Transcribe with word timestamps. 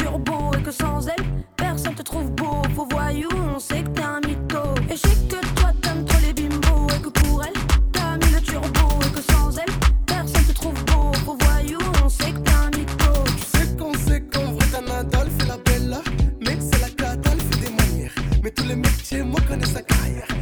et 0.00 0.62
que 0.62 0.72
sans 0.72 1.06
elle, 1.06 1.24
personne 1.56 1.94
te 1.94 2.02
trouve 2.02 2.30
beau. 2.32 2.62
Faux 2.74 2.88
voyou, 2.90 3.28
on 3.54 3.58
sait 3.58 3.82
que 3.82 3.88
t'es 3.90 4.02
un 4.02 4.20
mytho. 4.20 4.60
Et 4.90 4.96
je 4.96 5.02
sais 5.02 5.40
que 5.40 5.54
toi 5.54 5.70
t'aimes 5.80 6.04
trop 6.04 6.18
les 6.20 6.32
bimbos 6.32 6.86
et 6.96 7.00
que 7.00 7.08
pour 7.08 7.44
elle, 7.44 7.52
t'as 7.92 8.16
mis 8.16 8.32
le 8.32 8.40
turbo 8.40 8.88
et 9.06 9.10
que 9.14 9.32
sans 9.32 9.56
elle, 9.58 9.72
personne 10.06 10.44
te 10.44 10.52
trouve 10.52 10.84
beau. 10.86 11.12
Faux 11.24 11.36
voyou, 11.40 11.78
on 12.04 12.08
sait 12.08 12.32
que 12.32 12.38
t'es 12.38 12.52
un 12.52 12.70
mytho. 12.76 13.12
Je 13.38 13.58
sais 13.58 13.76
qu'on 13.76 13.94
sait 13.94 14.20
qu'en 14.22 14.52
vrai 14.52 14.66
t'as 14.72 14.80
Nadal 14.80 15.28
fait 15.38 15.46
la 15.46 15.58
belle, 15.58 15.96
mais 16.40 16.58
c'est 16.60 16.80
la 16.80 16.90
cata, 16.90 17.30
fait 17.30 17.60
des 17.60 17.70
manières. 17.70 18.14
Mais 18.42 18.50
tous 18.50 18.64
les 18.64 18.76
métiers, 18.76 19.22
moi 19.22 19.40
connais 19.48 19.66
sa 19.66 19.82
carrière. 19.82 20.33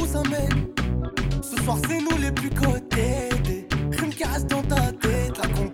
où 0.00 0.06
ça 0.06 0.22
mène. 0.30 0.68
Ce 1.42 1.56
soir 1.62 1.78
c'est 1.88 2.00
nous 2.00 2.18
les 2.18 2.32
plus 2.32 2.50
cotés. 2.50 3.28
Une 4.02 4.14
caresse 4.14 4.46
dans 4.46 4.62
ta 4.62 4.92
tête, 4.92 5.38
la 5.42 5.48
conquête 5.48 5.73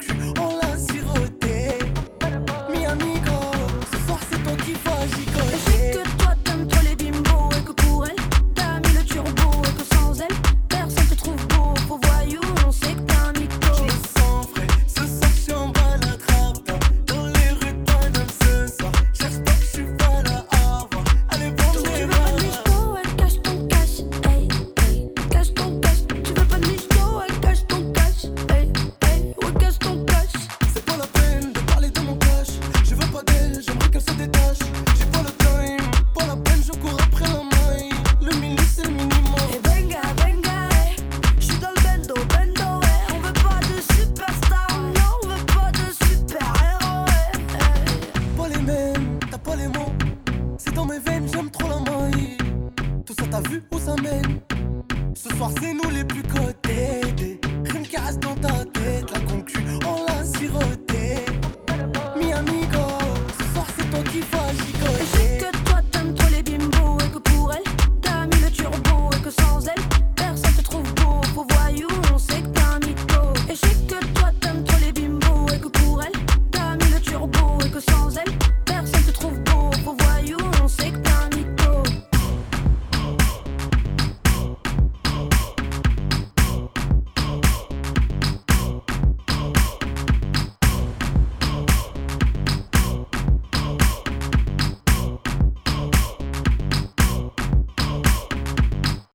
t'as 53.30 53.40
vu 53.48 53.62
où 53.70 53.78
ça 53.78 53.94
mène? 54.02 54.40
Ce 55.14 55.28
soir 55.36 55.50
c'est 55.60 55.72
nous 55.72 55.90
les 55.90 56.04
plus 56.04 56.22
cotés. 56.22 57.00
Des 57.16 57.40
rimes 57.70 57.86
casse 57.86 58.18
dans 58.18 58.34
ta 58.34 58.64
tête 58.64 59.10
La 59.12 59.20
concu 59.20 59.58
on 59.86 60.06
l'a 60.06 60.24
siroté 60.24 61.24
Mi 62.16 62.32
amigo 62.32 62.86
Ce 63.38 63.52
soir 63.52 63.66
c'est 63.76 63.90
toi 63.90 64.02
qui 64.10 64.20
vas 64.20 64.52
gigoter. 64.52 65.19